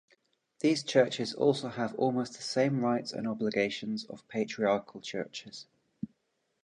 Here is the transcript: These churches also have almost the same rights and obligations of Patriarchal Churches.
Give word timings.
These 0.61 0.81
churches 0.81 1.35
also 1.35 1.67
have 1.69 1.93
almost 1.93 2.33
the 2.33 2.41
same 2.41 2.79
rights 2.79 3.13
and 3.13 3.27
obligations 3.27 4.03
of 4.05 4.27
Patriarchal 4.29 4.99
Churches. 4.99 5.67